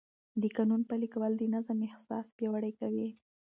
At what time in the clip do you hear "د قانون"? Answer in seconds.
0.41-0.81